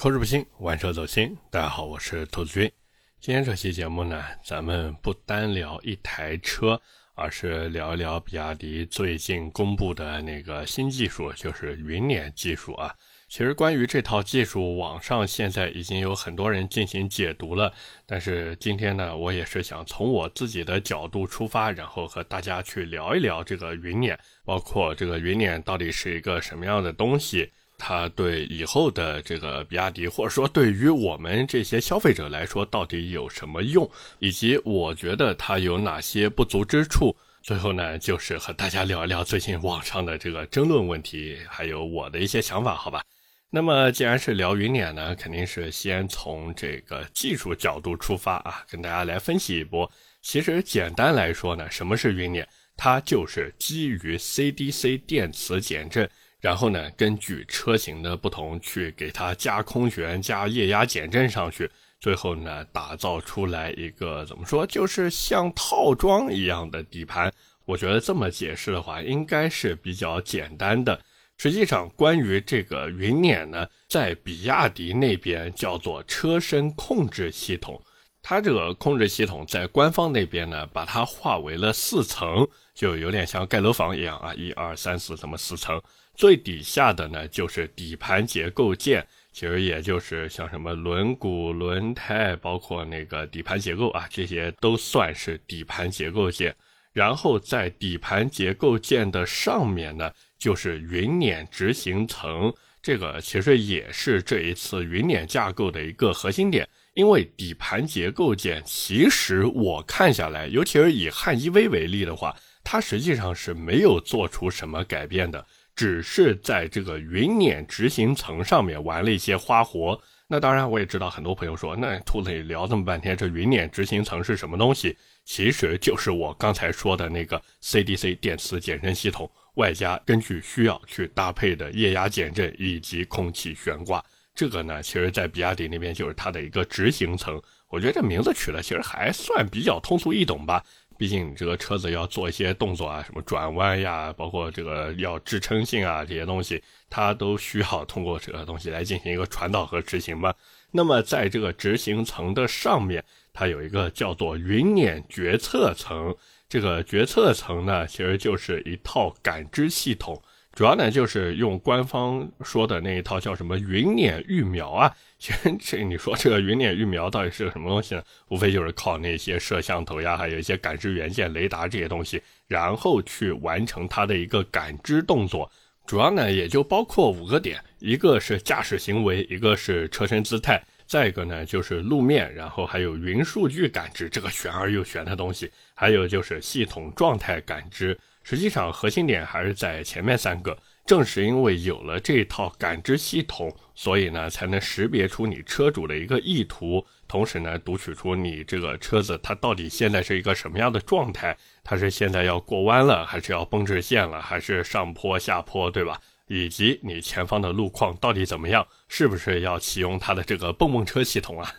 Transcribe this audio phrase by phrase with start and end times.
[0.00, 1.36] 口齿不清，玩车走心。
[1.50, 2.70] 大家好，我是兔子君。
[3.18, 6.80] 今天这期节目呢，咱们不单聊一台车，
[7.16, 12.94] 而是聊一聊比亚迪最近公布的那个新技术，就是云辇技术啊。
[13.28, 17.74] 其实关于这套技术，网上现在已经有很多人进行解读了。
[18.06, 27.50] 但是今天呢，我也是想从我自己的角度出发，然后和大家去聊一聊这个云辇，包括这个云辇到底是一个什么样的东西。
[27.78, 33.88] 它对以后的这个比亚迪，或者说对于我们这些消费者来说，到底有什么用？
[34.18, 37.16] 以及我觉得它有哪些不足之处？
[37.40, 43.02] 最后呢，就是和大家聊一聊最近网上的这个争论问题，还有我的一些想法，好吧？
[43.50, 49.90] 那么既然是聊云辇呢，肯定是先从这个技术角度出发啊，跟大家来分析一波。
[50.20, 52.44] 其实简单来说呢，什么是云辇？
[52.76, 56.10] 它就是基于 CDC 电磁减震。
[56.40, 67.32] 然后呢，根据车型的不同去给它加空悬、加液压减震上去，最后呢，打造出来一个怎么说，就是像套装一样的底盘。
[67.64, 70.98] 我觉得这么解释的话，应该是比较简单的。
[71.36, 77.80] 实际上，关于这个云辇呢，在比亚迪那边叫做车身控制系统，
[78.22, 85.80] 它这个控制系统在官方那边呢，把它划为了四层，就有点像盖楼房一样啊，一二三四这么四层。
[86.18, 96.52] 最底下的呢，就是底盘结构件，其实也就是像什么轮毂、轮胎，包括那个底盘结构啊，这些都算是底盘结构件。
[96.92, 102.52] 然后在底盘结构件的上面呢，就是云辇执行层，
[102.82, 106.68] 这个其实也是这一次云辇架构的一个核心点。
[106.94, 115.46] 因为底盘结构件，其实我看下来，尤其是以汉 EV 为例的话，它实际上是没有做出什么改变的。
[115.78, 119.96] 只是在这个云辇执行层上面玩了一些花活。
[120.26, 124.96] 那当然，我也知道很多朋友说，那兔子聊这么半天，这云辇执行层是什么东西？
[125.24, 134.04] 其实就是我刚才说的那个 CDC 电磁减震系统，外加根据需要去搭配的液压减震以及空气悬挂。
[134.34, 137.40] 这个呢，其实在比亚迪那边就是它的一个执行层。
[137.68, 140.64] 我觉得这名字取的其实还算比较通俗易懂吧。
[140.98, 150.34] 毕竟你这个车子要做一些动作啊，什么转弯呀，包括这个要支撑性啊这些东西，它都需要通过这个东西来进行一个传导和执行嘛。
[150.72, 156.14] 那么在这个执行层的上面，它有一个叫做云辇决策层。
[156.48, 160.20] 这个决策层呢，其实就是一套感知系统。
[160.58, 164.92] 主要呢，就是用官方说的那一套叫什么云辇预瞄啊。
[165.16, 168.02] 其实这你说这个云辇预瞄到底是个什么东西呢？
[168.26, 175.48] 无非就是靠那些摄像头呀，还有一些感知元件、雷达这些东西，然后去完成它的一个感知动作。
[175.86, 187.96] 主要呢，也就包括五个点：一个是驾驶行为，一个是车身姿态，再一个呢就是路面，然后还有云数据感知这个玄而又玄的东西，还有就是系统状态感知。
[188.22, 190.58] 实际上，核心点还是在前面三个。
[190.84, 201.36] 正是因为有了这套感知系统，所以呢，才能识别出你车主的一个意图，同时呢，读取出你这个车子它到底现在是一个什么样的状态。
[201.62, 206.00] 它是现在要过弯了，还是要绷直线了，还是上坡下坡，对吧？
[206.28, 208.66] 以及你前方的路况到底怎么样？
[208.88, 211.54] 是不是要启用它的这个蹦蹦车系统啊？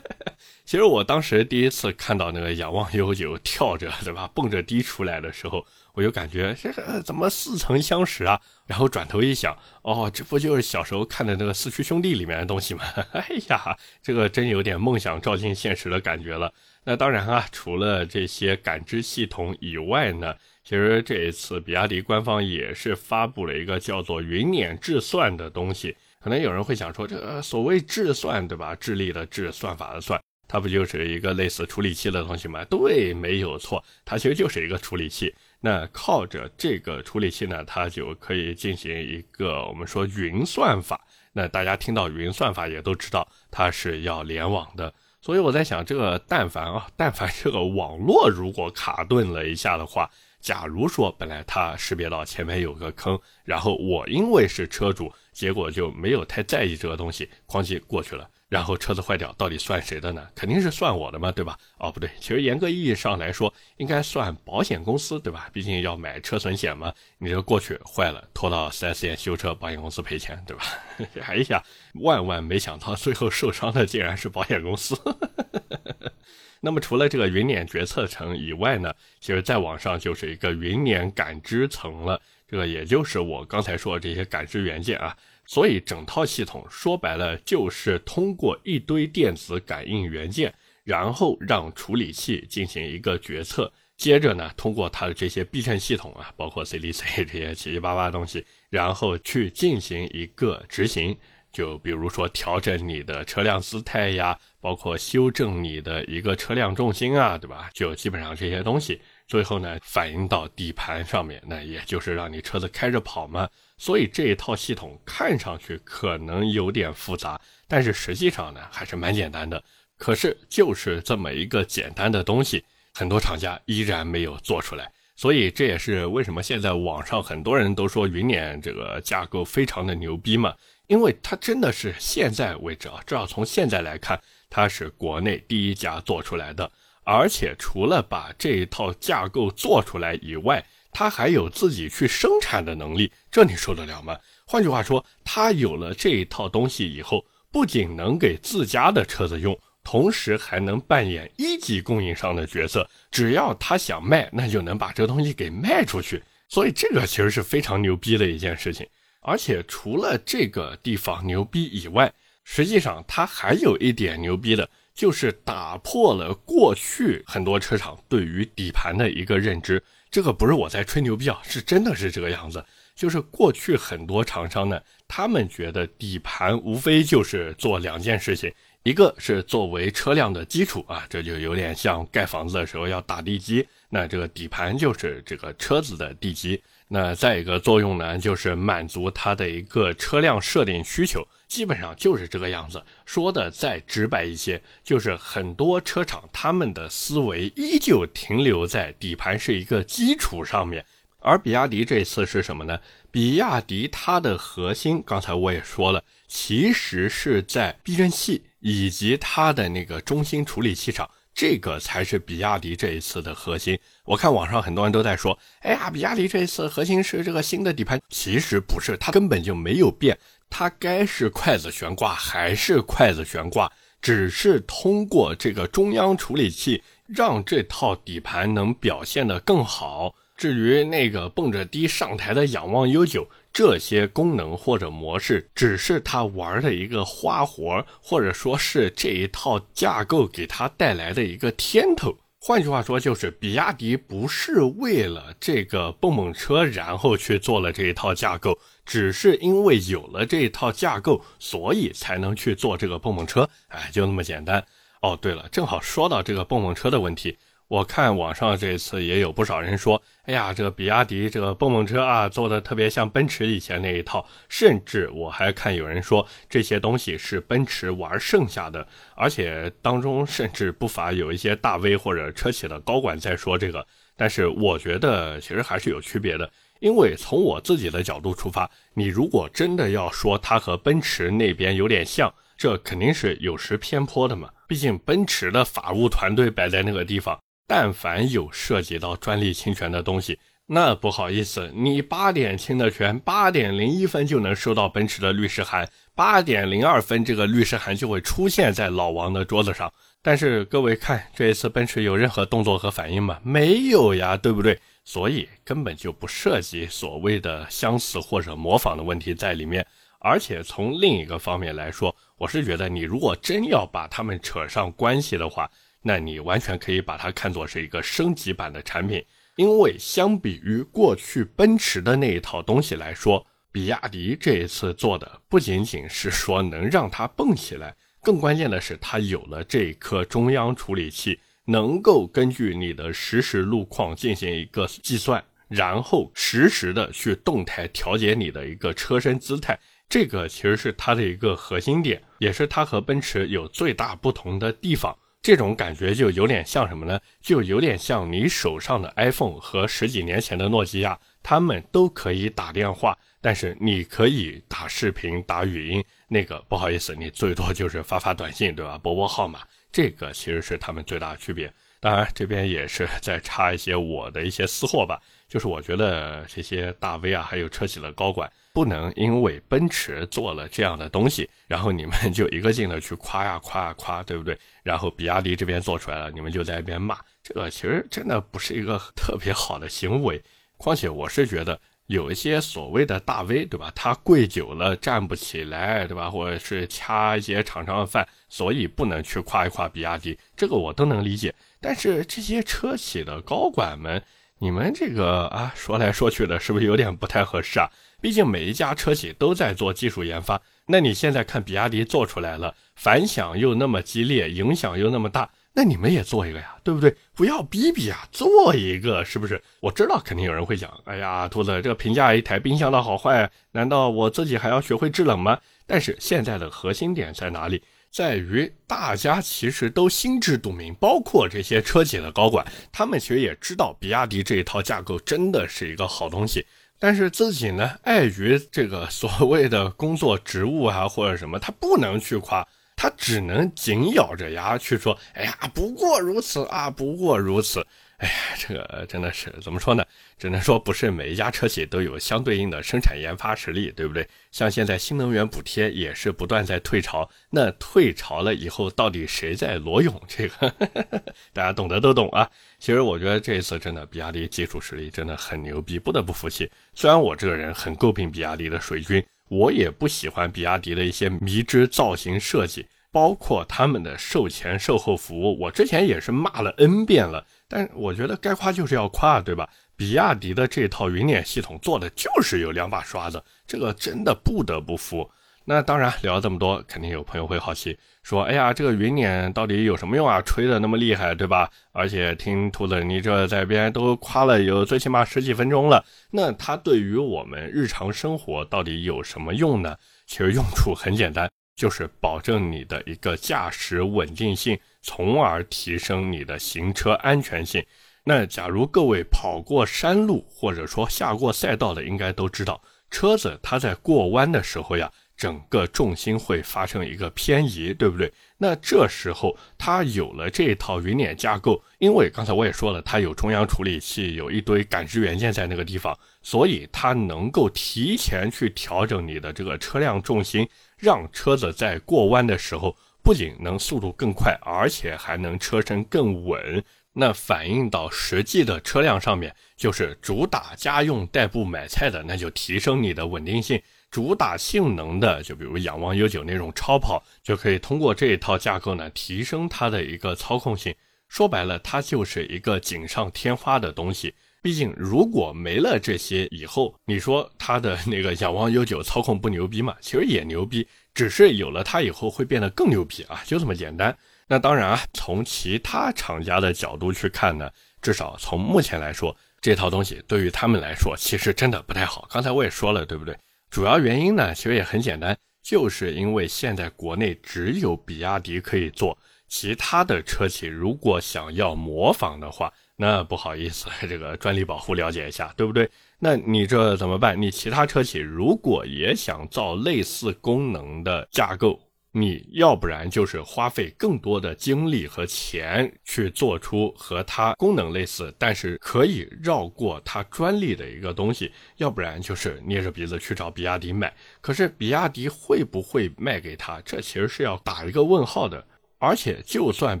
[0.64, 5.64] 其实我当时第一次看到那个仰望悠久跳着，对吧，蹦着迪出来的时候，
[5.96, 8.38] 我就感觉这个怎么似曾相识啊？
[8.66, 12.84] 然后转头一想，哦，这不就是小时候看的那个四驱兄弟里面的东西吗？
[13.12, 16.52] 哎呀，这个真有点梦想照进现实的感觉了。
[16.84, 20.34] 那当然啊，除了这些感知系统以外呢？
[20.62, 25.96] 其实这一次，比亚迪官方也是发布了一个叫做“云辇智算”的东西。
[26.20, 28.74] 可能有人会想说，这个所谓智算，对吧？
[28.74, 32.64] 智力的智，算法的算，它不就是一个类似处理器的东西吗？
[32.64, 35.32] 对，没有错，它其实就是一个处理器。
[35.60, 41.00] 那靠着这个处理器呢，它就可以进行一个我们说云算法。
[41.32, 44.92] 那大家听到云算法也都知道，它是要联网的。
[45.20, 50.08] 所以我在想，这个但凡啊，但凡这个网络如果卡顿了一下的话，
[50.40, 60.28] 假如说本来它识别到前面有个坑，然后我因为是车主，结果就没有太在意这个东西，哐叽过去了，然后车子坏掉，到底算谁的呢？
[60.34, 61.58] 肯定是算我的嘛，对吧？
[61.78, 65.50] 哦，不对，其实严格意义上来说，应该算保险公司，对吧？
[65.52, 70.64] 毕竟要买车损险嘛，你这过去坏了，拖到 4S 店修车，保险公司赔钱，对吧？
[71.26, 71.62] 哎呀，
[71.94, 74.96] 万万没想到，最后受伤的竟然是保险公司。
[76.60, 82.20] 那么除了这个云辇决策层以外呢，其实再往上就是一个云辇感知层了。
[82.48, 85.16] 这个也就是我刚才说的这些感知元件啊，
[85.46, 90.52] 所以整套系统说白了就是通过一堆电子感应元件，
[90.84, 101.16] 然后让处理器进行一个决策，接着呢，通过它的这些避震系统啊， 包括 CDC 这些七七八八东西，然后去进行一个执行。
[101.52, 107.70] 就比如说调整你的车辆姿态呀，包括修正你的一个车辆重心啊，对吧？
[107.72, 113.48] 就基本上这些东西，最后呢反映到底盘上面，那也就是让你车子开着跑嘛。
[113.78, 119.62] 所以这一套系统看上去可能有点复杂，但是实际上呢还是蛮简单的。
[119.98, 122.64] 可是就是这么一个简单的东西，
[122.94, 124.90] 很多厂家依然没有做出来。
[125.14, 130.54] 所以这也是为什么现在网上很多人都说云辇这个架构非常的牛逼嘛。
[130.86, 136.70] 因为它真的是现在为止啊，至少从现在来看，它是国内第一家做出来的。
[137.02, 140.64] 而且除了把这一套架构做出来以外，
[140.98, 144.18] 他还有自己去生产的能力，这你受得了吗？
[144.46, 147.22] 换句话说，他有了这一套东西以后，
[147.52, 149.54] 不仅能给自家的车子用，
[149.84, 152.88] 同时还能扮演一级供应商的角色。
[153.10, 156.22] 只要他想卖，那就能把这东西给卖出去。
[156.48, 158.88] 所以这个其实是非常牛逼的一件事情。
[159.20, 162.10] 而且除了这个地方牛逼以外，
[162.42, 169.82] 实际上它还有一点牛逼的，就是打破了过去很多车厂对于底盘的一个认知。
[170.10, 172.64] 这个不是我在吹牛逼啊，是真的是这个样子。
[172.94, 178.50] 就是过去很多厂商呢，他们觉得底盘无非就是做两件事情，
[178.84, 186.62] 一个是作为车辆的基础啊，这就有点像盖房子的时候要打地基，那这个底盘就是这个车子的地基。
[186.88, 192.80] 那再一个作用呢，就是满足它的一个车辆设定需求，基本上就是这个样子。
[193.04, 200.84] 说的再直白一些，就是很多车厂他们的思维依旧停留在底盘是一个基础上面。
[201.18, 202.78] 而比亚迪这次是什么呢？
[203.10, 211.10] 比亚迪它的核心，刚才我也说了，其实是在避震器以及它的那个中心处理器上。
[211.34, 213.78] 这个才是比亚迪这一次的核心。
[214.06, 220.16] 我看网上很多人都在说：“哎呀，比亚迪这一次核心是这个新的底盘。”其实不是，它根本就没有变。
[220.48, 223.70] 它该是筷子悬挂还是筷子悬挂，
[224.00, 230.14] 只是通过这个中央处理器让这套底盘能表现得更好。
[230.36, 233.28] 至于那个蹦着迪上台的仰望悠久。
[233.52, 242.14] 这些功能或者模式只是他玩的一个花活，或者说是这一套架构给他带来的一个天头。
[242.48, 253.50] 换句话说，就是比亚迪不是为了这个蹦蹦车然后去做了这一套架构，只是因为有了这一套架构，所以才能去做这个蹦蹦车。
[253.66, 254.64] 哎，就那么简单。
[255.02, 257.36] 哦，对了，正好说到这个蹦蹦车的问题。
[257.68, 268.86] 我看网上这次也有不少人说，哎呀，这个比亚迪这个蹦蹦车啊，做的特别像奔驰以前那一套，甚至我还看有人说这些东西是奔驰玩剩下的，
[269.16, 273.84] 而且当中甚至不乏有一些大 V 或者车企的高管在说这个。
[274.16, 276.48] 但是我觉得其实还是有区别的，
[276.78, 287.36] 因为从我自己的角度出发，你如果真的要说它和奔驰那边有点像，这肯定是有失偏颇的嘛，毕竟奔驰的法务团队摆在那个地方。
[287.66, 299.92] 但凡有涉及到专利侵权的东西，那不好意思，你八点侵的权，八点零一分就能收到奔驰的律师函，八点零二分这个律师函就会出现在老王的桌子上。
[300.22, 303.38] 但是各位看，这一次奔驰有任何动作和反应吗？
[303.44, 304.78] 没有呀，对不对？
[305.04, 309.86] 所以根本就不涉及所谓的相似或者模仿的问题在里面。
[310.18, 315.70] 而且从另一个方面来说，我是觉得你如果真要把他们扯上关系的话，
[316.06, 319.24] 那你完全可以把它看作是一个升级版的产品，
[319.56, 339.76] 因为相比于过去奔驰的那一套东西来说，比亚迪这一次做的不仅仅是说能让它蹦起来，更关键的是它有了这一颗中央处理器，能够根据你的实时路况进行一个计算，然后实时的去动态调节你的一个车身姿态，
[340.08, 345.18] 这个其实是它的一个核心点，也是它和奔驰有最大不同的地方。
[345.46, 347.20] 这种感觉就有点像什么呢？
[347.40, 356.04] 就有点像你手上的 iPhone 和十几年前的诺基亚，他们都可以打电话，但是你可以打视频、打语音。
[356.26, 358.98] 那个不好意思，你最多就是发发短信，对吧？
[358.98, 359.60] 拨拨号码，
[359.92, 361.72] 这个其实是他们最大的区别。
[362.00, 365.20] 当然，这边也是 在插一些我的一些私货吧。
[365.48, 374.58] 就是我觉得这些大 V 啊，还有车企的高管，不能因为奔驰做了这样的东西，然后你们 就一个劲的去夸呀夸呀夸，对不对？
[374.82, 380.42] 然后比亚迪这边做出来了，你们就在一边骂，这个其实真的不是一个 特别好的行为。
[380.76, 383.92] 况且我是觉得，有一些所谓的大 V，对吧？
[383.94, 386.30] 他跪久了站不起来，对吧？
[386.30, 391.54] 或者是掐一些厂商的饭，所以不能去夸一夸比亚迪，这个我都能理解。
[391.80, 394.22] 但是这些车企的高管们，
[394.58, 397.90] 你们这个啊，说来说去的，是不是有点不太合适啊？
[398.20, 405.50] 毕竟每一家车企都在做技术研发，那你现在看比亚迪做出来了，反响又那么激烈，影响又那么大。
[405.78, 407.14] 那你们也做一个呀，对不对？
[407.34, 409.62] 不要逼逼啊，做一个是不是？
[409.80, 415.58] 我知道肯定有人会讲，哎呀，兔子，这个评价一台冰箱的好坏，难道我自己还要学会制冷吗？
[415.86, 417.82] 但是现在的核心点在哪里？
[418.10, 426.64] 在于大家其实都心知肚明，包括这些车企的高管，他们其实也知道比亚迪这一套架构真的是一个好东西，
[426.98, 432.66] 但是自己呢，碍于这个所谓的工作职务啊或者什么，他不能去夸。
[432.96, 437.86] 他只能紧咬着牙去说：“哎呀，不过如此啊，不过如此。”
[438.16, 440.02] 哎呀，这个真的是怎么说呢？
[440.38, 444.26] 只能说不是每一家车企都有相对应的生产研发实力，对不对？
[444.50, 450.18] 像现在新能源补贴也是不断在退潮，那退潮了以后，到底谁在裸泳？
[450.26, 450.74] 这个
[451.52, 452.50] 大家懂得都懂啊。
[452.78, 456.70] 其实我觉得这一次真的，比亚迪技术实力真的很牛逼，不得不服气。
[456.94, 459.22] 虽然我这个人很诟病比亚迪的水军。
[459.48, 467.46] 我也不喜欢比亚迪的一些迷之造型设计，包括他们的售前售后服务，我之前也是骂了 N 遍了。
[467.68, 469.68] 但我觉得该夸就是要夸，对吧？
[469.96, 475.28] 比亚迪的这套云辇系统做的就是有两把刷子，这个真的不得不服。
[475.68, 480.40] 那当然，聊了这么多，肯定有朋友会好奇，说：“哎呀，这个云辇到底有什么用啊？
[480.42, 481.68] 吹的那么厉害，对吧？
[481.90, 489.96] 而且听兔子你这在边都夸了有最起码十几分钟了，那它对于我们日常生活到底有什么用呢？
[490.24, 497.84] 其实用处很简单，就是保证你的一个驾驶稳定性，从而提升你的行车安全性。
[498.22, 502.80] 那假如各位跑过山路，或者说下过赛道的，应该都知道，
[503.10, 508.32] 车子它在过弯的时候呀。”整个重心会发生一个偏移，对不对？
[508.58, 520.66] 那这时候它有了这套云辇架构，因为刚才我也说了，它有中央处理器，有一堆感知元件在那个地方，所以它能够提前去调整你的这个车辆重心，
[520.96, 526.82] 让车子在过弯的时候不仅能速度更快，而且还能车身更稳。
[527.18, 533.80] 那反映到实际的车辆上面，就是主打家用代步买菜的，那就提升你的稳定性。
[534.10, 540.94] 主打性能的，就比如仰望 U9 那种超跑，就可以通过这一套架构呢，提升它的一个操控性。
[541.28, 544.32] 说白了，它就是一个锦上添花的东西。
[544.62, 549.94] 毕竟，如果没了这些以后，你说它的那个仰望 U9 操控不牛逼吗？
[550.00, 554.16] 其实也牛逼，只是有了它以后会变得更牛逼啊，就这么简单。
[554.48, 557.70] 那当然啊，从其他厂家的角度去看呢，
[558.00, 562.26] 至少从目前来说，这套东西对于他们来说，其实真的不太好。
[562.30, 563.36] 刚才我也说了，对不对？
[563.70, 569.16] 主要原因呢，其实也很简单，就是因为现在国内只有比亚迪可以做，
[569.48, 575.90] 其他的车企如果想要模仿的话，那不好意思， 这个专利保护了解一下，对不对？
[576.18, 577.40] 那你这怎么办？
[577.40, 581.78] 你其他车企如果也想造类似功能的架构？
[582.18, 594.10] 你要不然就是花费更多的精力和钱去做出和它功能类似，但是可以绕过它专利的一个东西，要不然就是捏着鼻子去找比亚迪买。
[594.40, 596.80] 可是比亚迪会不会卖给他？
[596.86, 598.66] 这其实是要打一个问号的。
[598.98, 600.00] 而且，就算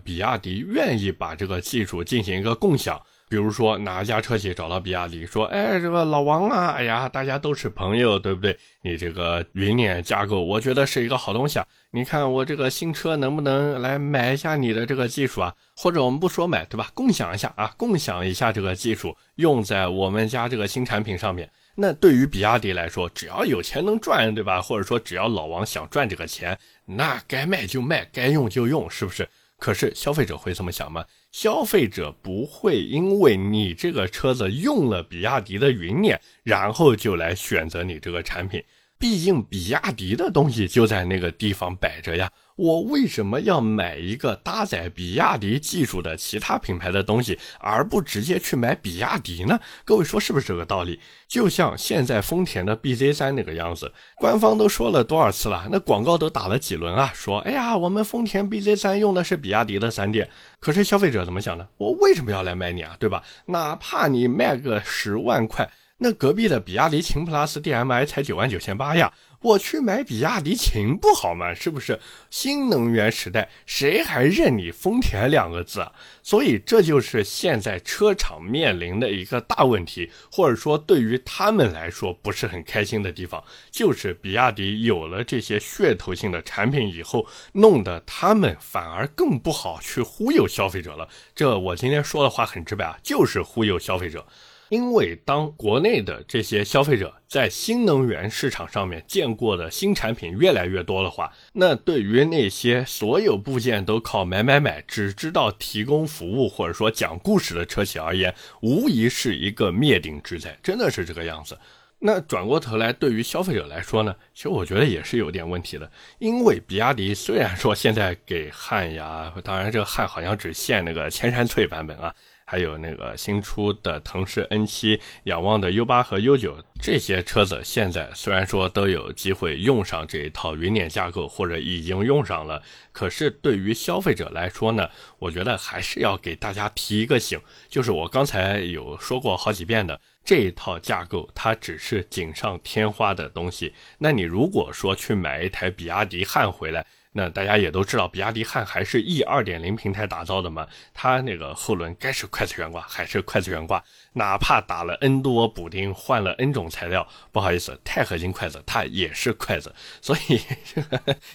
[0.00, 2.98] 比亚迪愿意把这个技术进行一个共享。
[3.28, 8.56] 比如说哪家车企找到比亚迪说，哎，这个老王啊，哎呀，大家都是朋友，对不对？
[8.82, 11.66] 你这个云辇架构，我觉得是一个好东西啊。
[11.90, 15.52] 你看我这个新车能不能来买一下你的这个技术啊？
[15.76, 16.88] 或者我们不说买，对吧？
[16.94, 21.50] 共享一下啊，共享一下这个技术，用在我们家这个新产品上面。
[21.74, 24.62] 那对于比亚迪来说，只要有钱能赚，对吧？
[24.62, 29.28] 或者说只要老王想赚这个钱，那该卖就卖，该用就用，是不是？
[29.58, 31.04] 可是消费者会这么想吗？
[31.38, 38.64] 消费者不会因为你这个车子用了比亚迪的云辇，然后就来选择你这个产品。
[38.98, 42.30] 毕竟比亚迪的东西就在那个地方摆着呀。
[42.56, 49.60] 我为什么要买一个搭载比亚迪技术的其他品牌的东西，而不直接去买比亚迪呢？
[49.84, 50.98] 各位说是不是这个道理？
[51.28, 57.12] 就像现在丰田的 BZ 三那个样子，官方都说了多少次了，那广告都打了几轮啊？
[57.14, 60.26] 说，哎呀，我们丰田 BZ 三用的是比亚迪的三电。
[60.58, 61.68] 可是消费者怎么想的？
[61.76, 62.96] 我为什么要来买你啊？
[62.98, 63.22] 对吧？
[63.44, 69.12] 哪怕你卖个十万块，那隔壁的比亚迪秦 PLUS DM-i 才九万九千八呀。
[69.42, 71.54] 我去买比亚迪秦不好吗？
[71.54, 72.00] 是不是？
[72.30, 75.92] 新能源时代，谁还认你丰田两个字啊？
[76.22, 91.08] 所以这就是现在车厂面临的一个大问题，或者说对于他们来说不是很开心的地方，就是比亚迪有了这些噱头性的产品以后，弄得他们反而更不好去忽悠消费者了。
[91.34, 94.26] 这我今天说的话很直白啊，就是忽悠消费者。
[94.68, 111.56] 因为当国内的这些消费者在新能源市场上面见过的新产品越来越多的话，那对于那些所有部件都靠买买买，只知道提供服务或者说讲故事的车企而言，无疑是一个灭顶之灾，真的是这个样子。
[111.98, 115.90] 那转过头来，对于消费者来说呢，其实我觉得也是有点问题的。
[116.18, 122.14] 因为比亚迪虽然说现在给汉呀，当然这个汉好像只限那个千山翠版本啊。
[122.48, 132.62] 还有那个新出的腾势 N7、仰望的 U8 和 U9 这些车子，现在虽然说都有机会用上这一套云辇架构，或者已经用上了，
[132.92, 134.88] 可是对于消费者来说呢，
[135.18, 143.74] 我觉得还是要给大家提一个醒，就是我刚才有说过好几遍的，这一套架构它只是锦上添花的东西。
[143.98, 153.82] 那你如果说去买一台比亚迪汉回来，那大家也都知道，比亚迪汉还是 E 二点零平台打造的嘛，它那个后轮该是快速悬挂还是快速悬挂。
[154.16, 159.70] 哪怕打了 N 多补丁，换了 N 种材料，不好意思，钛合金筷子它也是筷子，
[160.00, 160.40] 所以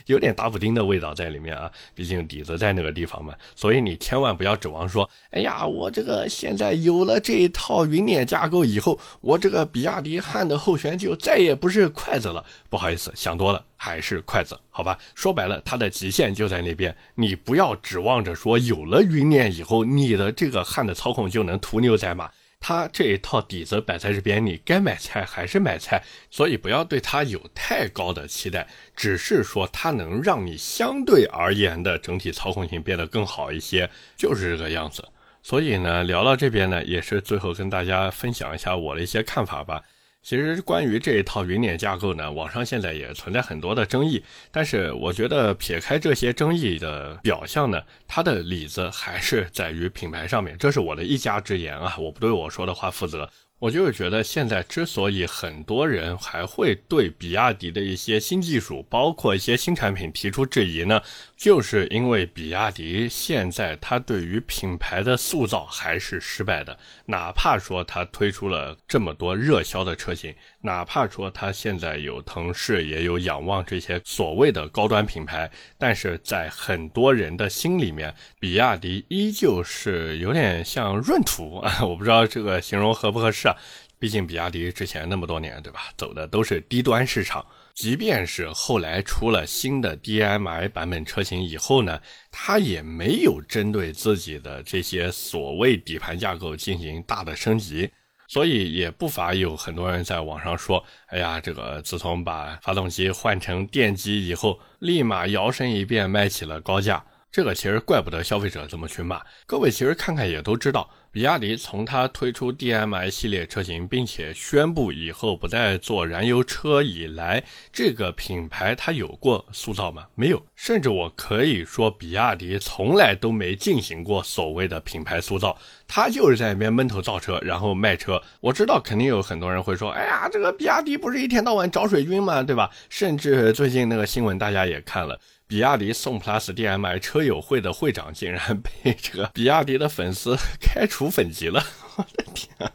[0.08, 1.72] 有点打补丁的味道在里面啊。
[1.94, 12.44] 毕竟底子在那个地方嘛，所以你千万不要指望说，哎呀，我这个现在有了这一套云辇架构以后，我这个比亚迪汉的后悬就再也不是筷子了。
[12.68, 14.98] 不好意思，想多了，还是筷子，好吧？
[15.14, 16.96] 说白了，它的极限就在那边。
[17.14, 22.32] 你不要指望着说有了云辇以后，你的这个汉的操控就能屠牛宰马。
[22.62, 35.04] 它这一套底子摆在这边，你该买菜还是买菜，所以不要对它有太高的期待，只是说它能让你相对而言的整体操控性变得更好一些，就是这个样子。
[35.44, 39.82] 所以呢，聊到这边呢，也是最后跟大家分享一下我的一些看法吧。
[40.24, 44.24] 其实关于这一套云辇架构呢，网上现在也存在很多的争议。
[44.52, 50.56] 但是我觉得撇开这些争议的表象呢，它的里子还是在于品牌上面。
[50.60, 53.30] 这是我的一家之言啊，我不对我说的话负责。
[53.62, 61.00] 我就是觉得，现在之所以很多人还会对比亚迪的一些新技术，包括一些新产品提出质疑呢，
[61.38, 66.76] 就是因为比亚迪现在它对于品牌的塑造还是失败的。
[67.06, 75.48] 哪怕说它推出了这么多热销的车型，哪怕说它现在有腾势也有仰望这些所谓的高端品牌，
[75.78, 83.51] 但是在很多人的心里面，比亚迪依旧是有点像闰土啊， 我不知道这个形容合不合适。
[84.00, 85.92] 毕竟比亚迪之前那么多年，对吧？
[85.98, 87.46] 走的都是低端市场。
[87.74, 97.90] 即便是后来出了新的 DMI 版本车型以后呢，它也没有针对自己的这些所谓底盘架构进行大的升级。
[98.28, 109.22] 所以也不乏有很多人在网上说：“哎呀，这个自从把发动机换成电机以后，立马摇身一变卖起了高价。”这个其实怪不得消费者这么去骂。
[109.46, 110.90] 各位其实看看也都知道。
[111.14, 117.44] 比亚迪从它推出 DMI 系列车型，并且宣布以后不再做燃油车以来，
[117.74, 120.06] 这个品牌它有过塑造吗？
[120.16, 128.22] 没有，甚至我可以说，比亚迪从来都没进行过所谓的品牌塑造，它就是在那边闷头造车，然后卖车。
[128.40, 132.42] 我知道肯定有很多人会说，哎呀，这个比亚迪不是一天到晚找水军吗？
[132.42, 132.72] 对吧？
[132.90, 135.20] 甚至最近那个新闻大家也看了。
[135.52, 141.62] 比亚迪宋 PLUS DM-i 车友会的会长竟然被这个比亚迪的粉丝开除粉籍了！
[141.98, 142.72] 我的天！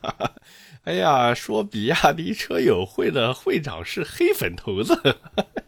[0.84, 5.16] 哎呀，说比亚迪车友会的会长是黑粉头子，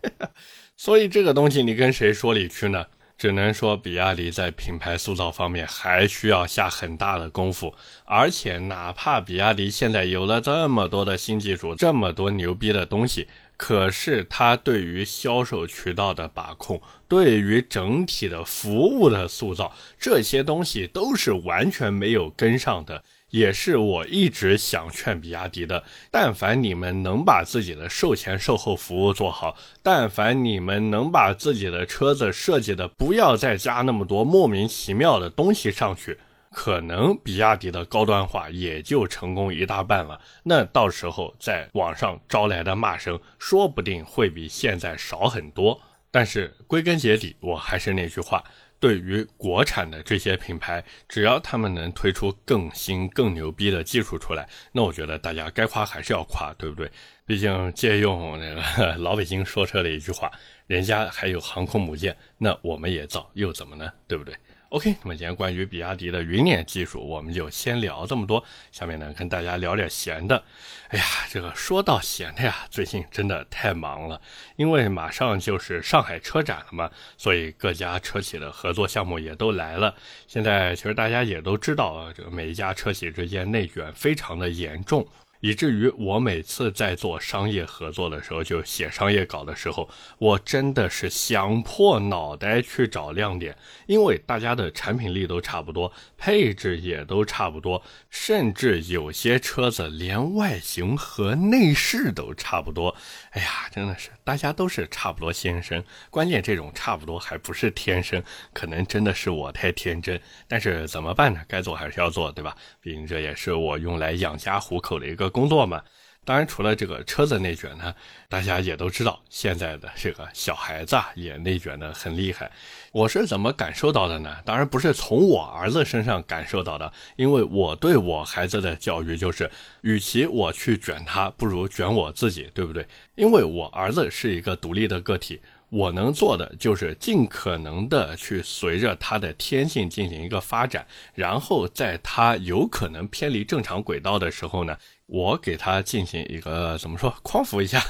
[0.76, 2.84] 所以这个东西你跟谁说理去呢？
[3.16, 7.74] 只能说比亚迪在品牌塑造方面还需要下很大的功夫。
[8.04, 13.26] 而且，哪怕比亚迪现在有了这么多的新技术，这么多牛逼的东西。
[13.58, 23.02] 可是，它对于销售渠道的把控，对于整体的服务的塑造，这些东西都是完全没有跟上的。
[23.30, 36.16] 也是我一直想劝比亚迪的：但凡你们能把自己的售前售后服务做好，但凡你们能把自己的车子设计的不要再加那么多莫名其妙的东西上去。
[36.60, 45.80] 可能比亚迪的高端化也就成功一大半了，那到时候在网上招来的骂声，说不定会比现在少很多。
[46.10, 48.42] 但是归根结底，我还是那句话，
[48.80, 56.90] 对于国产的这些品牌，只要他们能推出更新、更牛逼的技术出来，那我觉得大家该夸还是要夸，对不对？
[57.24, 60.28] 毕竟借用那个老北京说车的一句话，
[60.66, 63.88] 人家还有航空母舰，那我们也造，又怎么呢？
[64.08, 64.34] 对不对
[64.70, 68.44] ？OK，那么今天关于比亚迪的云辇技术，我们就先聊这么多。
[68.70, 70.44] 下面呢，跟大家聊点闲的。
[70.88, 74.20] 哎呀，这个说到闲的呀，最近真的太忙了，
[74.56, 79.94] 因为马上就是上海车展了嘛，所以各家车企的合作项目也都来了。
[80.26, 85.06] 现在其实大家也都知道，这个每一家车企之间内卷非常的严重。
[85.40, 102.94] 以至于我每次在做商业合作的时候，就写商业稿的时候，我真的是想破脑袋去找亮点，因为大家的产品力都差不多，配置也都差不多，甚至有些车子连外形和内饰都差不多。
[103.30, 110.20] 哎呀，真的是大家都是差不多先生，关键这种差不多还不是天生，可能真的是我太天真。
[110.48, 111.40] 但是怎么办呢？
[111.46, 112.56] 该做还是要做，对吧？
[112.80, 115.28] 毕竟这也是我用来养家糊口的一个。
[115.30, 115.84] 工作嘛，
[116.28, 117.94] 当然除了这个车子内卷呢，
[118.28, 122.52] 大家也都知道，现在的这个小孩子啊也内卷的很厉害。
[122.92, 124.36] 我是怎么感受到的呢？
[124.44, 132.86] 当然不是从我儿子身上感受到的，因为我对我孩子的教育就是，与其我去卷他，不如卷我自己，对不对？
[133.14, 135.40] 因为我儿子是一个独立的个体。
[135.70, 147.82] 我能做的就是尽可能的去随着他的天性进行一个发展，然后在他有可能偏离正常轨道的时候呢，我给他进行一个怎么说匡扶一下，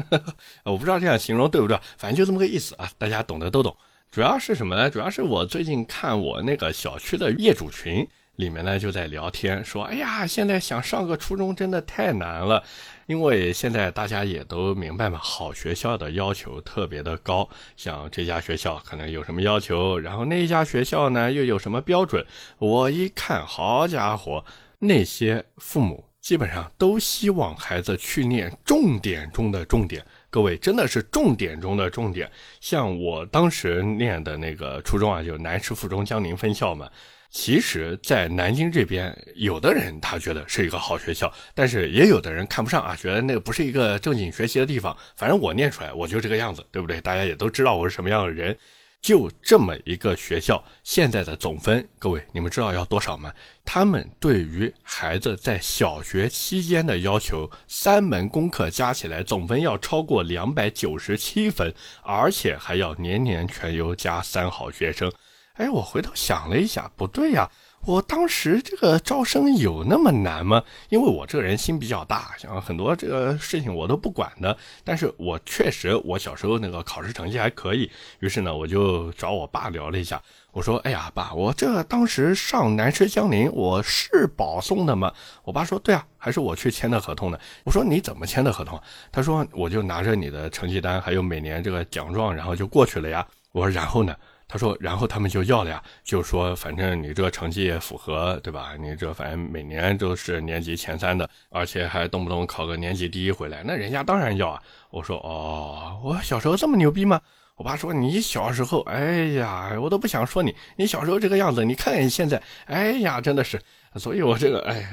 [0.64, 3.76] 我不知道这样形容对不对，反正就这么个意思啊，大家懂的都懂。
[4.10, 4.88] 主要是什么呢？
[4.88, 12.64] 主要是我最近看我那个小区的业主群里面呢就在聊天，说哎呀，现在想上个初中真的太难了。
[13.06, 22.26] 因为现在大家也都明白嘛，好学校的要求特别的高，像这家学校可能有什么要求，然后那一家学校呢又有什么标准。
[22.58, 24.44] 我一看，好家伙，
[24.78, 30.04] 那些父母基本上都希望孩子去念重点中的重点。
[30.28, 32.28] 各位真的是重点中的重点，
[32.60, 36.90] 像我当时念的那个初中啊，就南师附中江宁分校嘛。
[37.30, 44.96] 其实，在南京这边，有的人他觉得是一个好学校，但是也有的人看不上啊，觉得那个不是一个正经学习的地方。
[45.14, 47.00] 反正我念出来，我就这个样子，对不对？
[47.00, 48.58] 大家也都知道我是什么样的人。
[49.06, 53.32] 就这么一个学校，现在的总分，各位你们知道要多少吗？
[53.64, 65.12] 他们对于孩子在小学期间的要求，三门功课加起来总分要超过两百九十七分，而且还要年年全优加三好学生。
[65.52, 67.48] 哎，我回头想了一下，不对呀，
[67.86, 70.60] 我当时这个招生有那么难吗？
[70.88, 74.56] 因为我这个人心比较大，像很多这个事情我都不管的。
[74.82, 77.88] 但是我确实，我小时候那个考试成绩还可以。
[78.18, 80.20] 于是呢，我就找我爸聊了一下，
[80.50, 85.12] 我说：“哎呀，爸，我这当时上南师江宁，我是保送的吗？”
[85.44, 88.80] 我爸说：“对啊，还是我去签的合同呢。”我说：“你怎么签的合同？”
[89.12, 94.12] 他说：“我就拿着你的成绩单，还有每年这个奖状，然后就过去了呀。”我说：“然后呢？”
[94.48, 98.74] 他说，然后他们就要了呀，就说反正你这个成绩也符合，对吧？
[98.78, 104.62] 你这反正每年都是年级前三的，而且还动不动考个年级第一回来，那人家当然要啊。
[104.90, 107.20] 我说哦，我小时候这么牛逼吗？
[107.56, 113.60] 我爸说你小时候，哎呀，我都不想说你，你小时候这个样子，你看你现在，哎呀，真的是，
[113.96, 114.90] 所以我这个，哎呀。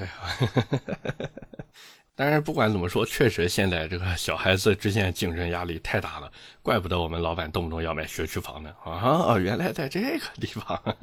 [2.16, 8.74] 但是不管怎么说，确实现在这个小孩子之间竞争压力太大了，怪不得我们老板动不动要买学区房呢。
[8.84, 10.96] 啊，原来在这个地方。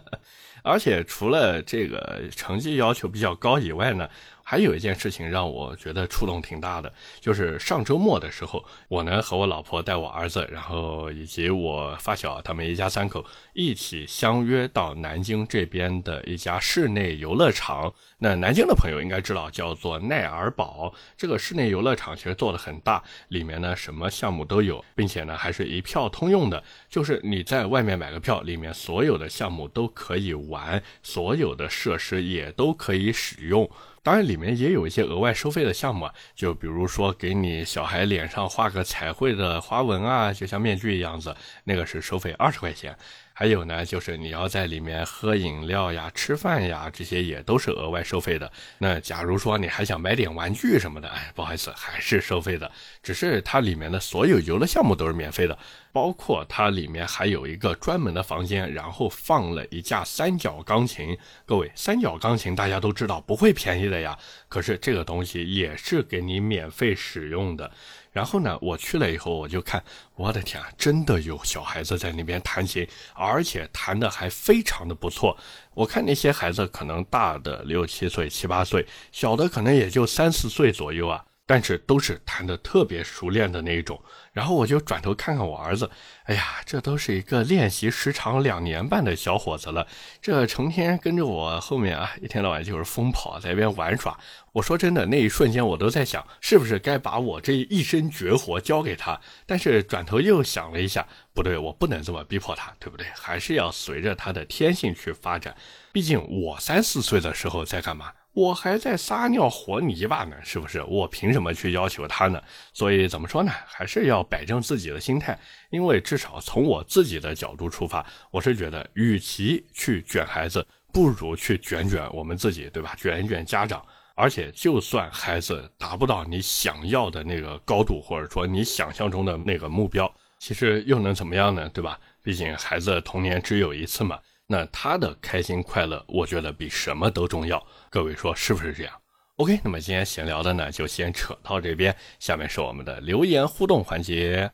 [0.62, 4.08] 而且除了这个成绩要求比较高以外呢。
[4.50, 17.92] 还有一件事情让我觉得触动挺大的，就是上周末的时候，我呢和我老婆带我儿子，然后以及我发小他们一家三口一起相约到南京这边的一家室内游乐场。
[18.20, 20.94] 那南京的朋友应该知道，叫做奈尔堡。
[21.14, 33.70] 这个室内游乐场其实做的很大，里面呢什么项目都有，并且呢还是一票通用的，就是你在外面买个票，里面所有的项目都可以玩，所有的设施也都可以使用。
[34.02, 41.34] 当然，里面也有一些额外收费的项目，就比如说给你小孩脸上画个彩绘的花纹啊，就像面具一样子，
[41.64, 42.96] 那个是收费二十块钱。
[43.38, 48.50] 还有呢，就是你要在里面喝饮料呀、吃饭呀，这些也都是额外收费的。
[48.78, 52.68] 那假如说你还想买点玩具什么的，哎，不好意思，还是收费的。
[53.00, 55.56] 只是它里面的所有游乐项目都是免费的，
[55.92, 61.16] 包括它里面还有一个专门的房间，然后放了一架三角钢琴。
[61.46, 67.70] 各位，三角钢琴大家都知道不会便宜的呀，可是这个东西也是给你免费使用的。
[68.18, 69.80] 然后呢，我去了以后，我就看，
[70.16, 75.38] 我的天啊，真的有小孩子在那边弹琴，而且弹的还非常的不错。
[75.72, 81.24] 我看那些孩子可能大的六七岁、七八岁，小的可能也就三四岁左右啊。
[81.48, 83.98] 但是都是弹得特别熟练的那一种，
[84.34, 85.90] 然后我就转头看看我儿子，
[86.24, 89.86] 哎呀，这都是一个练习时长两年半的小伙子了，
[90.20, 94.18] 这成天跟着我后面啊，一天到晚就是疯跑，在一边玩耍。
[94.52, 99.18] 我说真的，那一瞬间我都在想，是不是该把我这一身绝活教给他？
[99.46, 103.06] 但是转头又想了一下，不对，我不能这么逼迫他，对不对？
[103.14, 105.56] 还是要随着他的天性去发展。
[105.92, 108.12] 毕竟我三四岁的时候在干嘛？
[108.32, 110.80] 我还在撒尿和泥巴呢，是不是？
[110.82, 112.40] 我凭什么去要求他呢？
[112.72, 113.50] 所以怎么说呢？
[113.66, 115.36] 还是要摆正自己的心态。
[115.70, 122.94] 因为至少从我自己的角度出发，我是觉得，与其去卷孩子，不如去卷卷我们自己，对吧？
[122.96, 123.84] 卷一卷家长。
[124.14, 131.68] 而且，就算孩子达不到你想要的那个高度，或者说你想象中的那个目标，其实又能怎么样呢？
[131.70, 131.98] 对吧？
[132.22, 134.18] 毕竟孩子童年只有一次嘛。
[134.50, 137.62] 那他的开心快乐，我觉得比什么都重要。
[137.90, 138.94] 各位说是不是这样
[139.36, 141.94] ？OK，那么今天闲聊的呢，就先扯到这边。
[142.18, 144.50] 下面是我们的留言互动环节。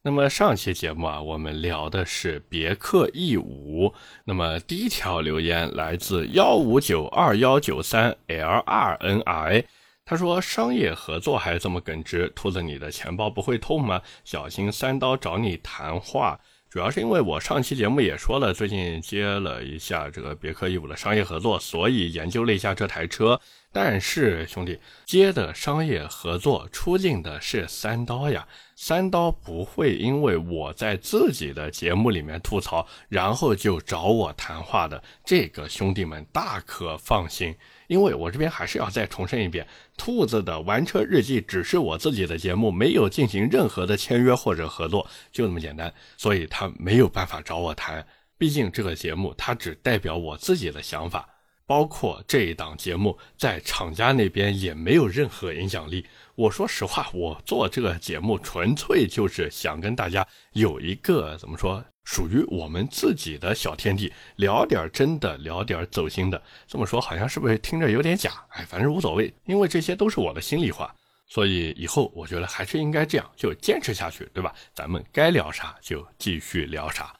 [0.00, 3.92] 那么上期节目啊，我们聊的是别克 E 五。
[4.24, 9.66] 那么第一条留言来自幺五九二幺九三 LRNI，
[10.06, 14.00] 他说商业合作还这么耿直，兔子你的钱包不会痛吗？
[14.24, 16.40] 小心三刀找你谈话。
[16.74, 23.40] 主要是因为我上期节目也说了，最近接了一下这个别克 E 五的商业合作，所以研究了一下这台车。
[23.70, 35.00] 但是兄弟接的商业合作出镜的是三刀呀，三刀不会因为我在自己的节目里面吐槽，然后就找我谈话的。
[35.24, 37.54] 这个兄弟们大可放心。
[37.86, 39.66] 因为我这边还是要再重申一遍，
[39.96, 48.06] 兔子的玩车日记只是我自己的节目，没有进行任何的签约或者合作，就那么简单，所以他没有办法找我谈。
[48.36, 51.28] 毕竟这个节目它只代表我自己的想法，
[51.66, 56.04] 包括这一档节目在厂家那边也没有任何影响力。
[56.34, 61.82] 我说实话，我做这个节目纯粹就是想跟大家有一个怎么说？
[62.04, 66.40] 属于我们自己的小天地，聊点真的，聊点走心的。
[66.66, 68.30] 这么说好像是不是听着有点假？
[68.50, 70.94] 哎，反正无所谓，因为这些都是我的心里话。
[71.26, 74.54] 所以以后我觉得还是应该这样，就坚持下去，对吧？
[74.74, 77.14] 咱们该聊啥就继续聊啥。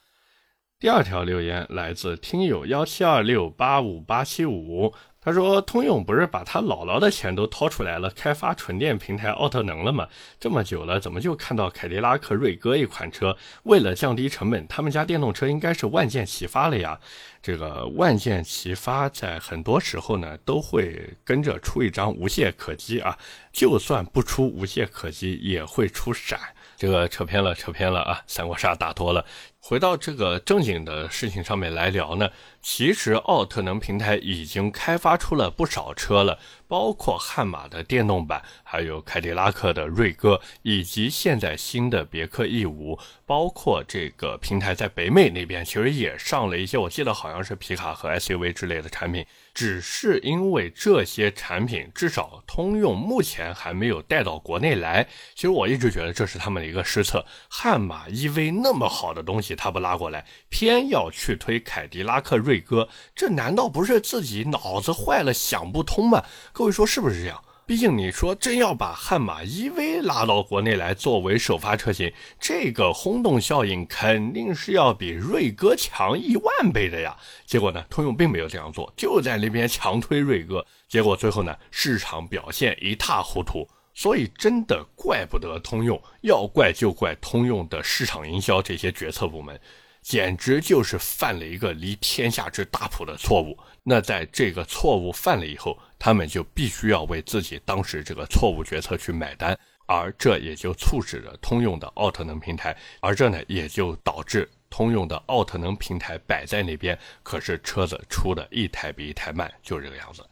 [0.78, 4.94] 第二条留言来自听友幺七二六八五八七五。
[5.24, 10.06] 他说：“通用不是把他姥姥的钱都掏出来了，开发纯电平台奥特能了吗？
[10.38, 13.34] 这么久了，怎么就看到凯迪拉克锐歌一款车？
[13.62, 17.00] 为了降低成本，他们家电动车应该是万箭齐发了呀。
[17.42, 23.16] 这个万箭齐发，在很多时候呢，都会跟着出一张无懈可击啊。
[23.50, 26.38] 就算不出无懈可击，也会出闪。
[26.76, 28.20] 这个扯偏了，扯偏了啊！
[28.26, 29.24] 三国杀打多了。”
[29.66, 32.28] 回到这个正经的事情上面来聊呢，
[32.60, 49.24] 其实奥特能平台已经开发出了不少车了，包括悍马的电动版，还有凯迪拉克的锐歌，以及现在新的别克 E 五，包括这个平台在北美那边其实也上了一些，我记得好像是皮卡和 SUV 之类的产品。
[49.54, 57.24] 只是因为这些产品至少通用目前还没有带到国内来，其实我一直觉得这是他们的一个失策。
[57.48, 66.24] 悍马 EV 那么好的东西，他不拉过来，偏要去推凯迪拉克锐歌，这难道不是自己脑子坏了想不通吗？
[66.52, 67.42] 各位说是不是这样？
[67.66, 77.16] 毕竟你说真要把悍马 EV 拉到国内来作为首发车型，这个轰动效应肯定是要比锐歌强一万倍的呀。
[77.46, 83.66] 结果呢，通用并没有这样做，就在那边强推锐歌，结果最后呢，市场表现一塌糊涂。
[83.94, 89.58] 所以真的怪不得通用，要怪就怪通用的市场营销这些决策部门。
[90.02, 93.58] 简直就是犯了一个离天下之大谱的错误。
[93.82, 110.22] 那在这个错误犯了以后，他们就必须要为自己当时这个错误决策去买单，而这也就促使着通用的奥特能平台，而这呢也就导致通用的奥特能平台摆在那边，可是车子出的一台比一台慢，就这个样子。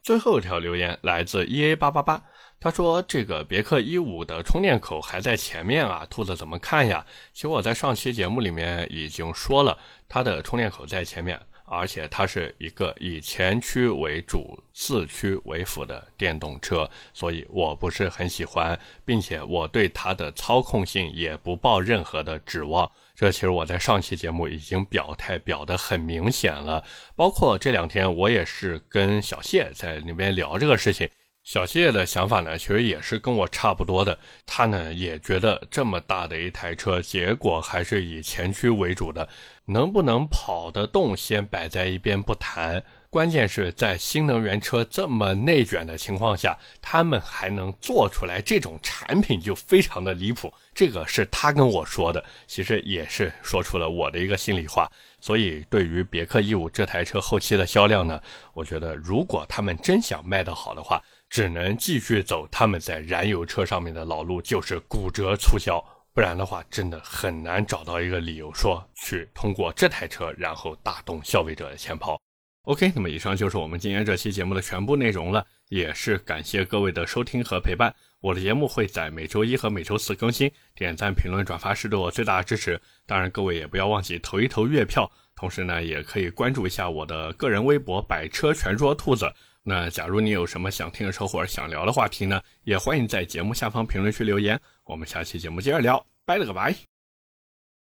[0.00, 2.22] 最后一条留言来自 E A 八八八。
[2.60, 22.90] 他说：“这个别克 E 五的充电口还在前面啊，兔子怎么看呀？”其实我在上期节目里面已经说了，它的充电口在前面，而且它是一个以前驱为主、四驱为辅的电动车，所以我不是很喜欢，并且我对它的操控性也不抱任何的指望。
[23.14, 26.82] 这其实我在上期节目已经表态表得很明显了，
[27.14, 31.08] 包括这两天我也是跟小谢在那边聊这个事情。
[31.48, 34.18] 小谢的想法呢，其实也是跟我差不多的。
[34.44, 39.26] 他呢也觉得这么大的一台车，结果还是以前驱为主的，
[39.64, 42.84] 能不能跑得动先摆在一边不谈。
[43.08, 50.52] 关键是在新能源车这么内卷的情况下，他们还能做出来这种产品，就非常的离谱。
[50.74, 54.86] 这个是他跟我说的，其实也是说出了我的一个心里话。
[55.18, 58.20] 所以，对于别克 E 五这台车后期的销量呢，
[58.52, 65.82] 我觉得如果他们真想卖得好的话，只能继续走他们在燃油车上面的老路，就是骨折促销。
[66.14, 72.20] 不然的话，真的很难找到一个理由说去通过这台车，然后打动消费者的钱包。
[72.62, 77.94] OK，那么以上就是我们今天这期节目的全部内容了，也是感谢各位的收听和陪伴。
[78.20, 82.80] 我的节目会在每周一和每周四更新，点赞、评论、转发是对我最大的支持。
[83.06, 89.32] 当然，各位也不要忘记投一投月票，同时呢，也可以关注一下我的个人微博“百车全说兔子”。
[89.68, 94.58] 那假如你有什么想听的车或者想聊的话题呢，也欢迎在节目下方评论区留言。
[94.84, 96.97] 我们下期节目接着聊，拜了个拜。